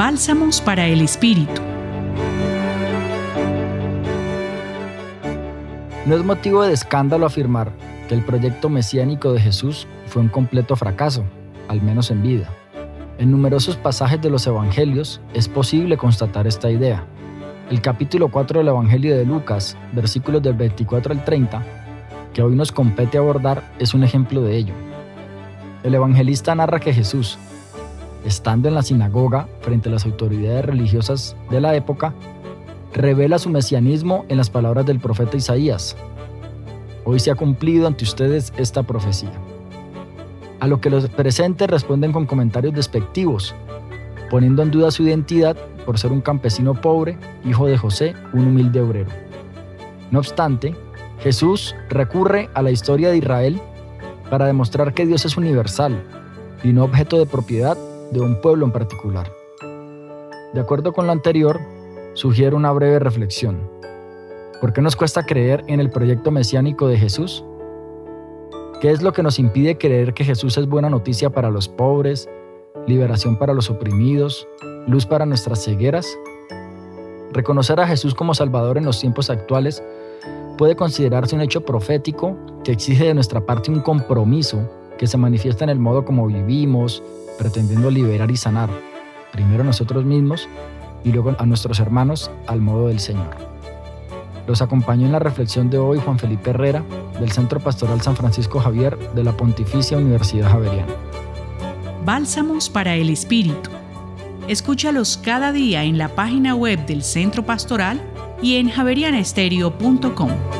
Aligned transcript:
Bálsamos 0.00 0.62
para 0.62 0.86
el 0.86 1.02
Espíritu. 1.02 1.60
No 6.06 6.16
es 6.16 6.24
motivo 6.24 6.62
de 6.62 6.72
escándalo 6.72 7.26
afirmar 7.26 7.70
que 8.08 8.14
el 8.14 8.24
proyecto 8.24 8.70
mesiánico 8.70 9.34
de 9.34 9.40
Jesús 9.40 9.86
fue 10.06 10.22
un 10.22 10.28
completo 10.28 10.74
fracaso, 10.74 11.22
al 11.68 11.82
menos 11.82 12.10
en 12.10 12.22
vida. 12.22 12.48
En 13.18 13.30
numerosos 13.30 13.76
pasajes 13.76 14.22
de 14.22 14.30
los 14.30 14.46
Evangelios 14.46 15.20
es 15.34 15.48
posible 15.48 15.98
constatar 15.98 16.46
esta 16.46 16.70
idea. 16.70 17.04
El 17.70 17.82
capítulo 17.82 18.30
4 18.30 18.60
del 18.60 18.68
Evangelio 18.68 19.14
de 19.14 19.26
Lucas, 19.26 19.76
versículos 19.92 20.42
del 20.42 20.54
24 20.54 21.12
al 21.12 21.22
30, 21.26 21.62
que 22.32 22.40
hoy 22.40 22.54
nos 22.54 22.72
compete 22.72 23.18
abordar, 23.18 23.70
es 23.78 23.92
un 23.92 24.02
ejemplo 24.02 24.40
de 24.40 24.56
ello. 24.56 24.72
El 25.82 25.94
evangelista 25.94 26.54
narra 26.54 26.80
que 26.80 26.94
Jesús, 26.94 27.38
estando 28.24 28.68
en 28.68 28.74
la 28.74 28.82
sinagoga 28.82 29.48
frente 29.60 29.88
a 29.88 29.92
las 29.92 30.04
autoridades 30.04 30.64
religiosas 30.64 31.36
de 31.50 31.60
la 31.60 31.74
época, 31.74 32.14
revela 32.92 33.38
su 33.38 33.50
mesianismo 33.50 34.24
en 34.28 34.36
las 34.36 34.50
palabras 34.50 34.86
del 34.86 35.00
profeta 35.00 35.36
Isaías. 35.36 35.96
Hoy 37.04 37.20
se 37.20 37.30
ha 37.30 37.34
cumplido 37.34 37.86
ante 37.86 38.04
ustedes 38.04 38.52
esta 38.56 38.82
profecía. 38.82 39.32
A 40.60 40.66
lo 40.66 40.80
que 40.80 40.90
los 40.90 41.08
presentes 41.08 41.68
responden 41.68 42.12
con 42.12 42.26
comentarios 42.26 42.74
despectivos, 42.74 43.54
poniendo 44.28 44.62
en 44.62 44.70
duda 44.70 44.90
su 44.90 45.04
identidad 45.04 45.56
por 45.86 45.98
ser 45.98 46.12
un 46.12 46.20
campesino 46.20 46.74
pobre, 46.74 47.18
hijo 47.44 47.66
de 47.66 47.78
José, 47.78 48.14
un 48.32 48.46
humilde 48.46 48.80
obrero. 48.80 49.10
No 50.10 50.18
obstante, 50.18 50.74
Jesús 51.20 51.74
recurre 51.88 52.50
a 52.54 52.62
la 52.62 52.70
historia 52.70 53.10
de 53.10 53.18
Israel 53.18 53.60
para 54.28 54.46
demostrar 54.46 54.92
que 54.94 55.06
Dios 55.06 55.24
es 55.24 55.36
universal 55.36 56.02
y 56.62 56.72
no 56.72 56.84
objeto 56.84 57.18
de 57.18 57.26
propiedad 57.26 57.76
de 58.10 58.20
un 58.20 58.40
pueblo 58.40 58.66
en 58.66 58.72
particular. 58.72 59.32
De 60.52 60.60
acuerdo 60.60 60.92
con 60.92 61.06
lo 61.06 61.12
anterior, 61.12 61.60
sugiero 62.14 62.56
una 62.56 62.72
breve 62.72 62.98
reflexión. 62.98 63.70
¿Por 64.60 64.72
qué 64.72 64.82
nos 64.82 64.96
cuesta 64.96 65.24
creer 65.24 65.64
en 65.68 65.80
el 65.80 65.90
proyecto 65.90 66.30
mesiánico 66.30 66.88
de 66.88 66.98
Jesús? 66.98 67.44
¿Qué 68.80 68.90
es 68.90 69.02
lo 69.02 69.12
que 69.12 69.22
nos 69.22 69.38
impide 69.38 69.78
creer 69.78 70.12
que 70.12 70.24
Jesús 70.24 70.58
es 70.58 70.66
buena 70.66 70.90
noticia 70.90 71.30
para 71.30 71.50
los 71.50 71.68
pobres, 71.68 72.28
liberación 72.86 73.36
para 73.36 73.54
los 73.54 73.70
oprimidos, 73.70 74.48
luz 74.86 75.06
para 75.06 75.26
nuestras 75.26 75.64
cegueras? 75.64 76.06
Reconocer 77.32 77.78
a 77.78 77.86
Jesús 77.86 78.14
como 78.14 78.34
Salvador 78.34 78.76
en 78.76 78.84
los 78.84 79.00
tiempos 79.00 79.30
actuales 79.30 79.82
puede 80.58 80.76
considerarse 80.76 81.36
un 81.36 81.42
hecho 81.42 81.64
profético 81.64 82.36
que 82.64 82.72
exige 82.72 83.04
de 83.04 83.14
nuestra 83.14 83.46
parte 83.46 83.70
un 83.70 83.80
compromiso 83.80 84.68
que 85.00 85.06
se 85.06 85.16
manifiesta 85.16 85.64
en 85.64 85.70
el 85.70 85.78
modo 85.78 86.04
como 86.04 86.26
vivimos, 86.26 87.02
pretendiendo 87.38 87.90
liberar 87.90 88.30
y 88.30 88.36
sanar, 88.36 88.68
primero 89.32 89.64
nosotros 89.64 90.04
mismos 90.04 90.46
y 91.04 91.10
luego 91.10 91.34
a 91.38 91.46
nuestros 91.46 91.80
hermanos 91.80 92.30
al 92.46 92.60
modo 92.60 92.88
del 92.88 93.00
Señor. 93.00 93.34
Los 94.46 94.60
acompañó 94.60 95.06
en 95.06 95.12
la 95.12 95.18
reflexión 95.18 95.70
de 95.70 95.78
hoy 95.78 95.98
Juan 96.04 96.18
Felipe 96.18 96.50
Herrera, 96.50 96.84
del 97.18 97.32
Centro 97.32 97.60
Pastoral 97.60 98.02
San 98.02 98.14
Francisco 98.14 98.60
Javier 98.60 98.98
de 99.14 99.24
la 99.24 99.34
Pontificia 99.34 99.96
Universidad 99.96 100.50
Javeriana. 100.50 100.92
Bálsamos 102.04 102.68
para 102.68 102.94
el 102.94 103.08
Espíritu. 103.08 103.70
Escúchalos 104.48 105.16
cada 105.16 105.50
día 105.50 105.82
en 105.82 105.96
la 105.96 106.14
página 106.14 106.54
web 106.54 106.84
del 106.84 107.02
Centro 107.02 107.42
Pastoral 107.46 108.02
y 108.42 108.56
en 108.56 108.68
javerianestereo.com. 108.68 110.59